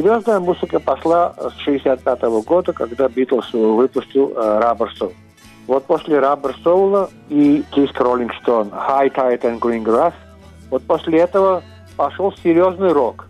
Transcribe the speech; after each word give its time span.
Серьезная 0.00 0.40
музыка 0.40 0.80
пошла 0.80 1.34
с 1.38 1.60
65 1.62 2.22
года, 2.46 2.72
когда 2.72 3.06
Битлз 3.06 3.52
выпустил 3.52 4.30
э, 4.30 4.60
Rubber 4.62 4.88
Soul. 4.98 5.12
Вот 5.66 5.84
после 5.84 6.16
Rubber 6.16 6.54
Soul 6.64 7.10
и 7.28 7.62
диск 7.74 8.00
Rolling 8.00 8.30
Stone 8.42 8.70
High 8.70 9.12
Tide 9.14 9.42
and 9.42 9.58
Green 9.58 9.84
Grass, 9.84 10.14
вот 10.70 10.82
после 10.84 11.18
этого 11.18 11.62
пошел 11.98 12.32
серьезный 12.42 12.92
рок. 12.92 13.26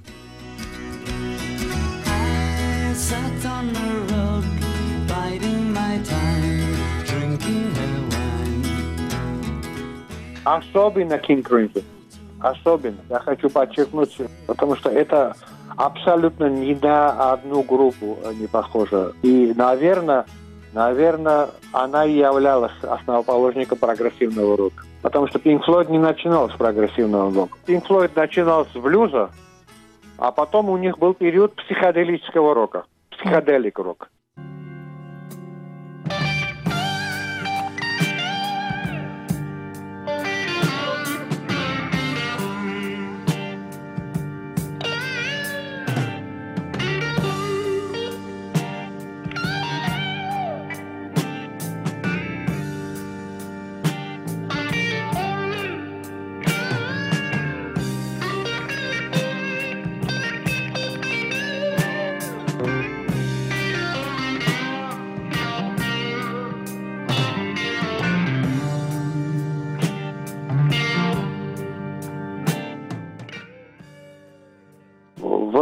Особенно 10.44 11.14
King 11.14 11.42
Crimson. 11.42 11.82
Особенно. 12.38 12.98
Я 13.08 13.18
хочу 13.18 13.50
подчеркнуть, 13.50 14.16
потому 14.46 14.76
что 14.76 14.88
это 14.88 15.34
абсолютно 15.76 16.48
ни 16.48 16.74
на 16.74 17.32
одну 17.32 17.62
группу 17.62 18.18
не 18.34 18.46
похоже. 18.46 19.12
И, 19.22 19.52
наверное, 19.56 20.26
наверное, 20.72 21.50
она 21.72 22.04
и 22.04 22.12
являлась 22.12 22.72
основоположником 22.82 23.78
прогрессивного 23.78 24.56
рока. 24.56 24.84
Потому 25.02 25.28
что 25.28 25.38
Pink 25.38 25.64
Floyd 25.66 25.90
не 25.90 25.98
начинал 25.98 26.50
с 26.50 26.52
прогрессивного 26.54 27.32
рока. 27.32 27.58
Pink 27.66 27.86
Floyd 27.86 28.10
начинал 28.14 28.66
с 28.66 28.76
блюза, 28.76 29.30
а 30.18 30.30
потом 30.32 30.68
у 30.68 30.76
них 30.76 30.98
был 30.98 31.14
период 31.14 31.54
психоделического 31.56 32.54
рока. 32.54 32.84
Психоделик 33.10 33.78
рок. 33.78 34.09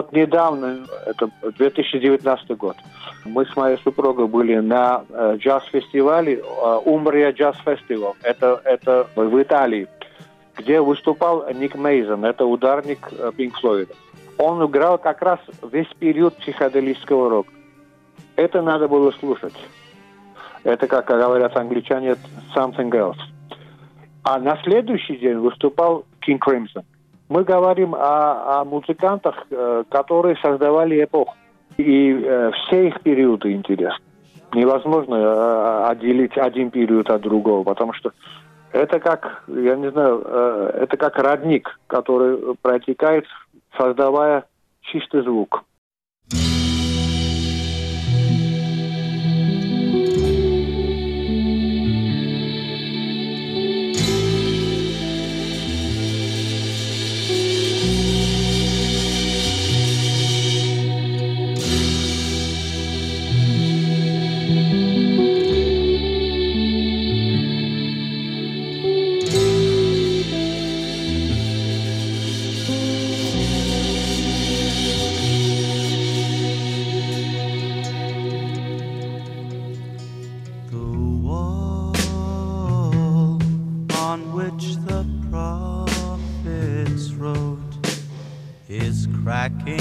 Вот 0.08 0.16
недавно, 0.16 0.86
это 1.06 1.30
2019 1.58 2.56
год, 2.56 2.76
мы 3.26 3.44
с 3.44 3.54
моей 3.56 3.76
супругой 3.78 4.26
были 4.26 4.56
на 4.56 5.04
э, 5.10 5.36
джаз-фестивале 5.36 6.38
э, 6.38 6.80
Умбрия 6.84 7.32
Джаз 7.32 7.56
Фестивал. 7.64 8.16
Это, 8.22 8.60
это 8.64 9.06
в 9.14 9.42
Италии, 9.42 9.86
где 10.56 10.80
выступал 10.80 11.46
Ник 11.52 11.74
Мейзон, 11.74 12.24
это 12.24 12.46
ударник 12.46 13.06
э, 13.12 13.32
Пинк 13.36 13.58
Флойда. 13.60 13.92
Он 14.38 14.64
играл 14.64 14.96
как 14.98 15.20
раз 15.20 15.40
весь 15.70 15.92
период 15.98 16.34
психоделического 16.36 17.28
рока. 17.28 17.50
Это 18.36 18.62
надо 18.62 18.88
было 18.88 19.10
слушать. 19.10 19.54
Это, 20.64 20.86
как 20.86 21.06
говорят 21.06 21.54
англичане, 21.56 22.16
something 22.54 22.90
else. 22.92 23.18
А 24.22 24.38
на 24.38 24.56
следующий 24.62 25.16
день 25.16 25.36
выступал 25.36 26.06
King 26.26 26.38
Crimson. 26.38 26.84
Мы 27.28 27.44
говорим 27.44 27.94
о, 27.94 28.60
о 28.60 28.64
музыкантах, 28.64 29.46
э, 29.50 29.84
которые 29.90 30.36
создавали 30.36 31.04
эпоху. 31.04 31.34
И 31.76 32.12
э, 32.12 32.50
все 32.52 32.88
их 32.88 33.00
периоды 33.02 33.52
интересны. 33.52 34.04
Невозможно 34.54 35.14
э, 35.14 35.84
отделить 35.90 36.36
один 36.38 36.70
период 36.70 37.10
от 37.10 37.20
другого, 37.20 37.64
потому 37.64 37.92
что 37.92 38.12
это 38.72 38.98
как, 38.98 39.44
я 39.48 39.76
не 39.76 39.90
знаю, 39.90 40.22
э, 40.24 40.80
это 40.82 40.96
как 40.96 41.18
родник, 41.18 41.78
который 41.86 42.56
протекает, 42.62 43.26
создавая 43.76 44.44
чистый 44.82 45.22
звук. 45.22 45.64
Is 88.80 89.08
cracking 89.22 89.80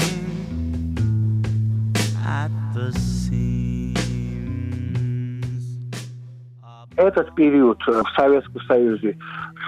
at 2.26 2.50
the 2.74 2.92
seams. 2.92 3.98
Этот 6.96 7.34
период 7.34 7.80
в 7.86 8.04
Советском 8.16 8.60
Союзе 8.62 9.16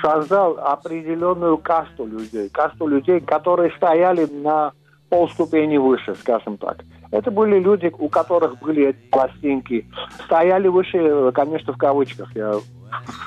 создал 0.03 0.59
определенную 0.59 1.59
касту 1.59 2.07
людей. 2.07 2.49
Касту 2.49 2.87
людей, 2.89 3.21
которые 3.21 3.71
стояли 3.77 4.27
на 4.27 4.73
полступени 5.09 5.77
выше, 5.77 6.15
скажем 6.17 6.57
так. 6.57 6.79
Это 7.13 7.31
были 7.31 7.59
люди, 7.59 7.93
у 7.99 8.09
которых 8.09 8.59
были 8.59 8.93
пластинки. 9.11 9.87
Стояли 10.25 10.69
выше, 10.69 11.31
конечно, 11.33 11.73
в 11.73 11.77
кавычках 11.77 12.35
я 12.35 12.55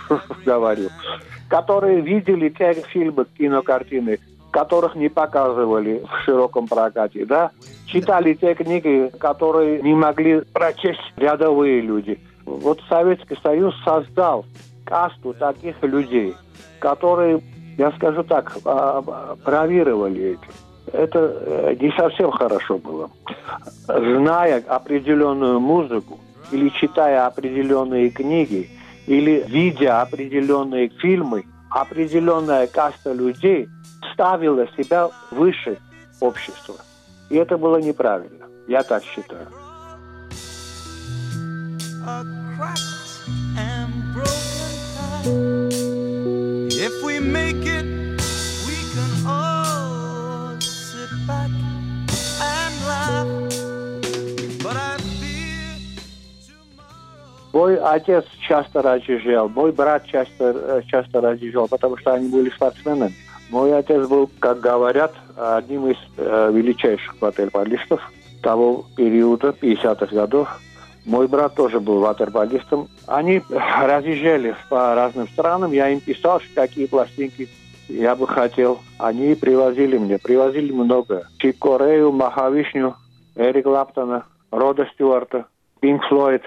говорю. 0.46 0.90
Которые 1.50 2.02
видели 2.02 2.50
те 2.50 2.74
фильмы, 2.74 3.26
кинокартины, 3.38 4.20
которых 4.54 4.96
не 4.96 5.10
показывали 5.10 6.06
в 6.06 6.24
широком 6.24 6.68
прокате, 6.68 7.26
да? 7.26 7.50
Читали 7.88 8.36
те 8.36 8.54
книги, 8.54 9.12
которые 9.20 9.82
не 9.82 9.96
могли 9.96 10.42
прочесть 10.54 11.02
рядовые 11.18 11.82
люди. 11.82 12.20
Вот 12.46 12.80
Советский 12.88 13.36
Союз 13.42 13.74
создал 13.84 14.46
касту 14.86 15.34
таких 15.34 15.82
людей, 15.82 16.36
которые, 16.80 17.42
я 17.78 17.92
скажу 17.94 18.24
так, 18.24 18.56
а, 18.64 19.04
а, 19.06 19.36
бравировали 19.44 20.34
этим. 20.34 20.54
Это 20.92 21.20
э, 21.20 21.76
не 21.80 21.92
совсем 21.98 22.30
хорошо 22.30 22.78
было. 22.78 23.10
Зная 23.88 24.64
определенную 24.68 25.60
музыку 25.60 26.20
или 26.52 26.70
читая 26.70 27.26
определенные 27.26 28.12
книги, 28.12 28.70
или 29.08 29.46
видя 29.48 30.02
определенные 30.02 30.90
фильмы, 30.90 31.46
определенная 31.74 32.68
каста 32.68 33.12
людей 33.14 33.68
ставила 34.14 34.68
себя 34.78 35.10
выше 35.32 35.80
общества. 36.20 36.76
И 37.30 37.36
это 37.36 37.58
было 37.58 37.78
неправильно. 37.78 38.46
Я 38.68 38.84
так 38.84 39.04
считаю. 39.04 39.48
If 46.70 47.04
we 47.04 47.20
make 47.20 47.66
it, 47.66 48.03
отец 57.84 58.26
часто 58.48 58.82
разъезжал, 58.82 59.50
мой 59.50 59.72
брат 59.72 60.06
часто, 60.06 60.54
э, 60.56 60.82
часто 60.88 61.22
разъезжал, 61.22 61.68
потому 61.68 61.98
что 61.98 62.14
они 62.14 62.30
были 62.30 62.50
спортсменами. 62.50 63.14
Мой 63.50 63.78
отец 63.78 64.08
был, 64.08 64.30
как 64.40 64.60
говорят, 64.60 65.14
одним 65.36 65.88
из 65.88 65.98
э, 66.18 66.52
величайших 66.54 67.22
ватерполистов 67.22 68.02
того 68.42 68.86
периода, 68.96 69.50
50-х 69.50 70.16
годов. 70.16 70.60
Мой 71.06 71.28
брат 71.28 71.56
тоже 71.56 71.80
был 71.80 72.00
ватерполистом. 72.00 72.88
Они 73.08 73.42
разъезжали 73.50 74.56
по 74.70 74.96
разным 74.96 75.28
странам. 75.28 75.72
Я 75.72 75.90
им 75.90 76.00
писал, 76.00 76.42
какие 76.56 76.86
пластинки 76.86 77.50
я 77.90 78.16
бы 78.16 78.28
хотел. 78.28 78.80
Они 78.98 79.36
привозили 79.36 79.98
мне, 79.98 80.18
привозили 80.18 80.72
много. 80.72 81.28
Чип 81.38 81.60
Корею, 81.60 82.12
Махавишню, 82.12 82.96
Эрик 83.36 83.66
Лаптона, 83.66 84.26
Рода 84.52 84.88
Стюарта. 84.94 85.46
Pink 85.82 86.00
Floyd. 86.10 86.42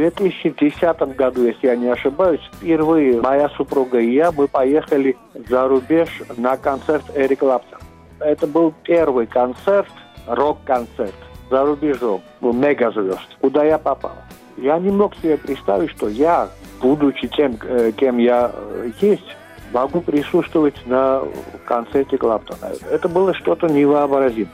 2010 0.00 1.14
году, 1.14 1.44
если 1.44 1.66
я 1.66 1.76
не 1.76 1.88
ошибаюсь, 1.88 2.40
впервые 2.54 3.20
моя 3.20 3.50
супруга 3.50 3.98
и 3.98 4.12
я, 4.12 4.32
мы 4.32 4.48
поехали 4.48 5.16
за 5.34 5.68
рубеж 5.68 6.08
на 6.38 6.56
концерт 6.56 7.04
Эрика 7.14 7.40
Клаптона. 7.40 7.82
Это 8.20 8.46
был 8.46 8.72
первый 8.82 9.26
концерт, 9.26 9.90
рок-концерт 10.26 11.14
за 11.50 11.64
рубежом, 11.64 12.22
был 12.40 12.54
мегазвезд, 12.54 13.36
куда 13.40 13.64
я 13.64 13.76
попал. 13.76 14.16
Я 14.56 14.78
не 14.78 14.90
мог 14.90 15.14
себе 15.16 15.36
представить, 15.36 15.90
что 15.90 16.08
я, 16.08 16.48
будучи 16.80 17.28
тем, 17.28 17.58
э, 17.62 17.92
кем 17.94 18.18
я 18.18 18.52
э, 18.54 18.90
есть, 19.00 19.36
могу 19.72 20.00
присутствовать 20.00 20.86
на 20.86 21.22
концерте 21.66 22.16
Клаптона. 22.16 22.72
Это 22.90 23.08
было 23.08 23.34
что-то 23.34 23.66
невообразимое. 23.68 24.52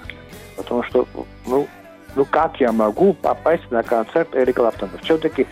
Потому 0.57 0.83
что, 0.83 1.07
ну, 1.47 1.67
ну 2.17 2.25
как 2.25 2.59
я 2.61 2.73
могу 2.73 3.13
попасть 3.13 3.71
на 3.71 3.83
концерт 3.83 4.35
Эрика 4.35 4.63
Клаптона? 4.63 4.99
Все-таки 5.03 5.47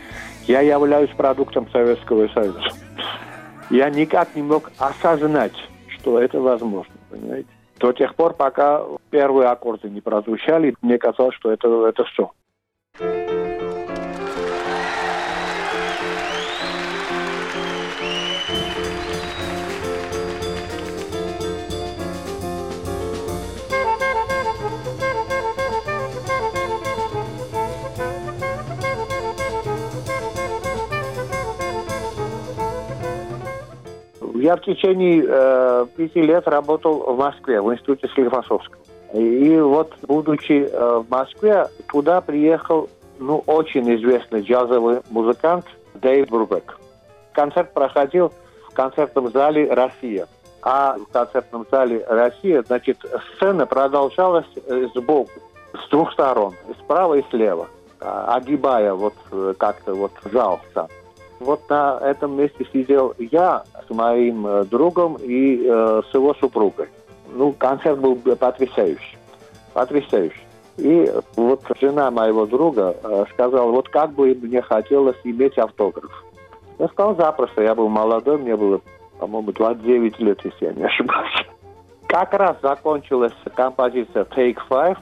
я 0.47 0.61
являюсь 0.61 1.11
продуктом 1.11 1.69
Советского 1.71 2.27
Союза. 2.29 2.61
Я 3.71 3.91
никак 3.91 4.35
не 4.35 4.43
мог 4.43 4.73
осознать, 4.79 5.55
что 5.89 6.19
это 6.19 6.41
возможно, 6.41 6.95
понимаете? 7.11 7.49
До 7.79 7.93
тех 7.93 8.15
пор, 8.15 8.35
пока 8.35 8.83
первые 9.11 9.49
аккорды 9.49 9.91
не 9.91 10.01
прозвучали, 10.01 10.75
мне 10.81 10.99
казалось, 10.99 11.35
что 11.35 11.51
это, 11.51 11.87
это 11.87 12.05
все. 12.05 12.31
Я 34.45 34.57
в 34.57 34.61
течение 34.61 35.25
э, 35.27 35.87
пяти 35.97 36.21
лет 36.21 36.47
работал 36.47 37.15
в 37.15 37.17
Москве, 37.17 37.63
в 37.63 37.73
институте 37.73 38.09
Склифосовского. 38.09 38.83
И 39.15 39.59
вот, 39.59 39.95
будучи 40.03 40.69
э, 40.71 40.99
в 40.99 41.09
Москве, 41.09 41.69
туда 41.89 42.21
приехал 42.21 42.91
ну, 43.19 43.43
очень 43.47 43.89
известный 43.95 44.43
джазовый 44.43 45.01
музыкант 45.09 45.65
Дэйв 45.95 46.29
Брубек. 46.29 46.79
Концерт 47.33 47.73
проходил 47.73 48.35
в 48.69 48.75
концертном 48.75 49.31
зале 49.31 49.73
«Россия». 49.73 50.27
А 50.61 50.99
в 50.99 51.11
концертном 51.11 51.65
зале 51.71 52.05
«Россия», 52.07 52.63
значит, 52.67 52.99
сцена 53.37 53.65
продолжалась 53.65 54.45
э, 54.67 54.89
сбоку, 54.95 55.31
с 55.73 55.89
двух 55.89 56.13
сторон, 56.13 56.53
справа 56.83 57.15
и 57.15 57.23
слева, 57.31 57.69
а, 57.99 58.35
огибая 58.37 58.93
вот 58.93 59.15
э, 59.33 59.55
как-то 59.57 59.95
вот 59.95 60.13
зал 60.31 60.61
сам. 60.75 60.89
Вот 61.41 61.69
на 61.69 61.99
этом 62.01 62.37
месте 62.37 62.67
сидел 62.73 63.15
я 63.19 63.65
с 63.87 63.91
моим 63.93 64.47
э, 64.47 64.65
другом 64.65 65.17
и 65.21 65.67
э, 65.67 66.03
с 66.11 66.15
его 66.15 66.35
супругой. 66.35 66.89
Ну, 67.33 67.53
концерт 67.53 67.99
был 67.99 68.17
потрясающий. 68.17 69.19
Потрясающий. 69.73 70.45
И 70.77 71.13
вот 71.37 71.63
жена 71.81 72.11
моего 72.11 72.47
друга 72.47 72.97
э, 73.03 73.25
сказала, 73.33 73.71
вот 73.71 73.89
как 73.89 74.13
бы 74.13 74.35
мне 74.35 74.63
хотелось 74.63 75.17
иметь 75.25 75.59
автограф. 75.59 76.11
Я 76.79 76.89
сказал, 76.89 77.17
запросто. 77.17 77.63
Я 77.63 77.75
был 77.75 77.89
молодой, 77.89 78.39
мне 78.39 78.57
было, 78.57 78.81
по-моему, 79.19 79.53
29 79.53 80.19
лет, 80.21 80.41
если 80.45 80.67
я 80.67 80.73
не 80.73 80.85
ошибаюсь. 80.85 81.47
Как 82.09 82.33
раз 82.35 82.57
закончилась 82.63 83.33
композиция 83.55 84.25
Take 84.25 84.59
Five. 84.69 84.99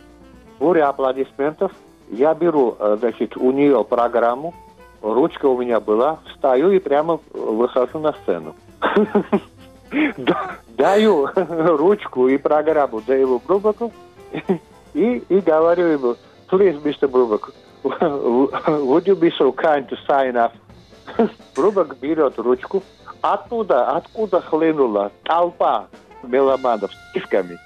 Буря 0.58 0.88
аплодисментов. 0.88 1.72
Я 2.08 2.34
беру, 2.34 2.76
э, 2.78 2.96
значит, 3.00 3.36
у 3.36 3.50
нее 3.52 3.84
программу, 3.84 4.54
ручка 5.02 5.46
у 5.46 5.60
меня 5.60 5.80
была, 5.80 6.18
встаю 6.30 6.70
и 6.70 6.78
прямо 6.78 7.20
выхожу 7.32 7.98
на 7.98 8.12
сцену. 8.22 8.54
Да- 10.16 10.56
Даю 10.68 11.28
ручку 11.36 12.26
и 12.28 12.38
программу 12.38 13.02
Дэйву 13.02 13.42
Брубаку 13.46 13.92
и, 14.94 15.22
и 15.28 15.40
говорю 15.40 15.86
ему, 15.86 16.16
please, 16.50 16.82
Mr. 16.82 17.08
Брубак, 17.08 17.50
would 17.84 19.04
you 19.06 19.14
be 19.14 19.30
so 19.38 19.52
kind 19.52 19.86
to 19.90 19.96
sign 20.08 20.34
up? 20.34 20.52
Брубак 21.54 21.98
берет 22.00 22.38
ручку, 22.38 22.82
оттуда, 23.20 23.90
откуда 23.90 24.40
хлынула 24.40 25.12
толпа 25.24 25.88
меломанов 26.22 26.90
с 26.90 27.12
кишками. 27.12 27.58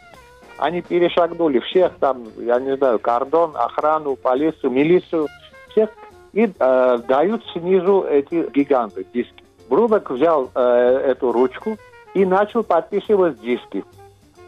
Они 0.59 0.83
перешагнули 0.83 1.61
всех 1.61 1.93
там, 2.01 2.25
я 2.39 2.59
не 2.59 2.77
знаю, 2.77 2.99
кордон, 2.99 3.53
охрану, 3.55 4.17
полицию, 4.17 4.71
милицию, 4.73 5.29
всех, 5.71 5.91
и 6.33 6.53
э, 6.59 6.99
дают 7.09 7.43
снизу 7.53 8.03
эти 8.03 8.51
гиганты, 8.51 9.07
диски. 9.13 9.45
Брубек 9.69 10.11
взял 10.11 10.51
э, 10.55 10.61
эту 11.07 11.33
ручку 11.33 11.77
и 12.15 12.25
начал 12.25 12.63
подписывать 12.63 13.41
диски. 13.41 13.85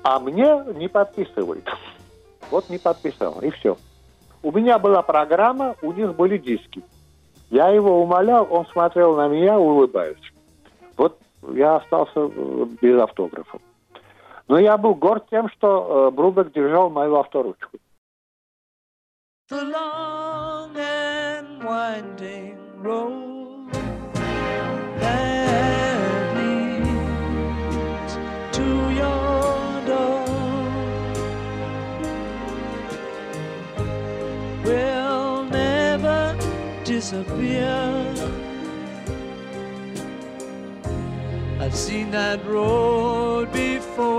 А 0.02 0.18
мне 0.20 0.62
не 0.74 0.88
подписывает. 0.88 1.64
Вот 2.50 2.70
не 2.70 2.78
подписал, 2.78 3.40
и 3.42 3.50
все. 3.50 3.76
У 4.42 4.50
меня 4.52 4.78
была 4.78 5.02
программа, 5.02 5.74
у 5.82 5.92
них 5.92 6.14
были 6.14 6.38
диски. 6.38 6.82
Я 7.50 7.68
его 7.68 8.02
умолял, 8.02 8.46
он 8.50 8.64
смотрел 8.68 9.16
на 9.16 9.28
меня, 9.28 9.58
улыбаясь. 9.58 10.16
Вот 10.96 11.18
я 11.52 11.76
остался 11.76 12.20
э, 12.20 12.66
без 12.80 13.00
автографа. 13.00 13.58
Но 14.48 14.58
я 14.58 14.78
был 14.78 14.94
горд 14.94 15.28
тем, 15.28 15.50
что 15.50 16.08
э, 16.08 16.10
Брубек 16.14 16.52
держал 16.52 16.88
мою 16.88 17.16
авторучку. 17.16 17.76
The 19.50 19.64
winding 21.68 22.56
road 22.78 23.70
that 25.00 26.34
leads 26.38 28.12
to 28.56 28.66
your 29.02 29.82
door 29.84 30.24
will 34.64 35.44
never 35.44 36.34
disappear. 36.84 38.14
I've 41.60 41.76
seen 41.76 42.10
that 42.12 42.42
road 42.46 43.52
before. 43.52 44.17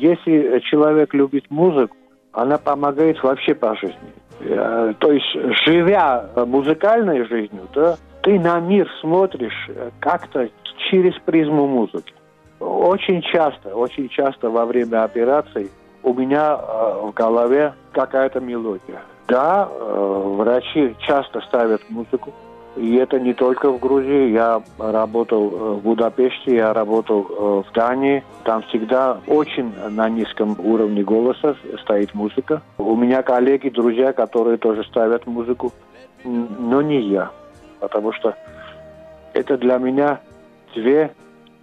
Если 0.00 0.60
человек 0.70 1.14
любит 1.14 1.50
музыку, 1.50 1.96
она 2.32 2.58
помогает 2.58 3.22
вообще 3.22 3.54
по 3.54 3.74
жизни. 3.76 4.12
Э, 4.40 4.94
То 4.98 5.12
есть, 5.12 5.32
живя 5.64 6.30
музыкальной 6.36 7.24
жизнью, 7.26 7.68
да, 7.74 7.96
ты 8.22 8.38
на 8.38 8.60
мир 8.60 8.88
смотришь 9.00 9.68
э, 9.68 9.90
как-то 10.00 10.48
через 10.90 11.14
призму 11.24 11.66
музыки. 11.66 12.12
Очень 12.58 13.22
часто, 13.22 13.74
очень 13.74 14.08
часто 14.08 14.50
во 14.50 14.66
время 14.66 15.04
операций 15.04 15.70
у 16.02 16.14
меня 16.14 16.58
э, 16.58 17.00
в 17.06 17.12
голове 17.12 17.74
какая-то 17.92 18.40
мелодия. 18.40 19.02
Да, 19.28 19.68
э, 19.70 20.22
врачи 20.36 20.96
часто 21.00 21.40
ставят 21.42 21.82
музыку, 21.88 22.32
и 22.80 22.94
это 22.96 23.20
не 23.20 23.34
только 23.34 23.70
в 23.70 23.78
Грузии. 23.78 24.30
Я 24.30 24.62
работал 24.78 25.50
э, 25.50 25.72
в 25.74 25.82
Будапеште, 25.82 26.56
я 26.56 26.72
работал 26.72 27.26
э, 27.28 27.62
в 27.68 27.72
Дании. 27.74 28.24
Там 28.44 28.62
всегда 28.62 29.20
очень 29.26 29.72
на 29.90 30.08
низком 30.08 30.56
уровне 30.58 31.02
голоса 31.02 31.56
стоит 31.82 32.14
музыка. 32.14 32.62
У 32.78 32.96
меня 32.96 33.22
коллеги, 33.22 33.68
друзья, 33.68 34.14
которые 34.14 34.56
тоже 34.56 34.82
ставят 34.84 35.26
музыку, 35.26 35.72
но 36.24 36.80
не 36.80 37.02
я. 37.02 37.30
Потому 37.80 38.12
что 38.12 38.34
это 39.34 39.58
для 39.58 39.76
меня 39.76 40.20
две 40.74 41.12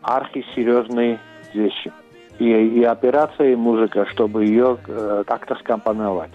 архисерьезные 0.03 1.19
вещи. 1.53 1.91
и, 2.37 2.45
и 2.45 2.83
операция, 2.83 3.53
и 3.53 3.55
музыка, 3.55 4.05
чтобы 4.05 4.45
ее 4.45 4.77
э, 4.87 5.23
как-то 5.25 5.55
скомпоновать. 5.55 6.31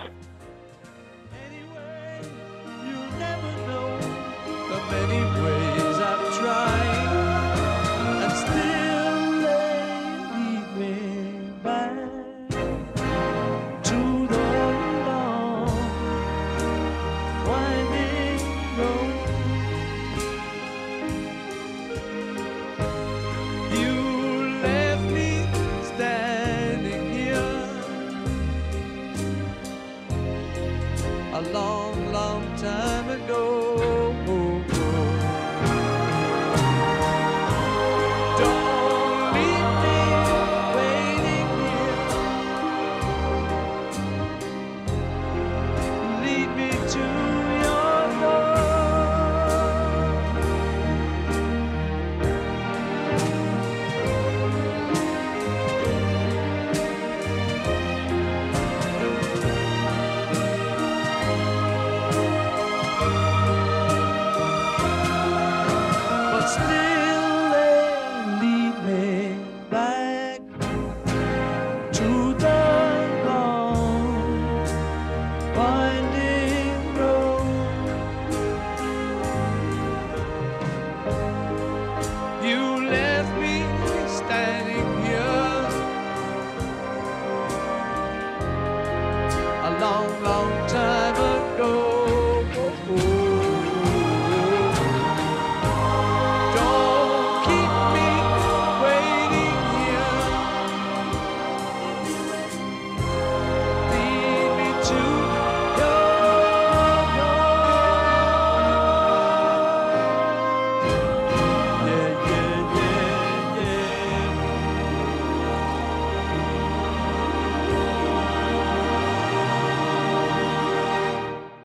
Long, 31.53 32.13
long 32.13 32.57
time 32.57 33.09
ago. 33.09 34.02